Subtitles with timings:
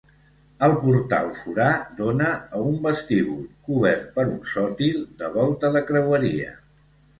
[0.67, 1.67] El portal forà
[1.99, 6.59] dóna a un vestíbul, cobert per un sòtil de volta de creueria.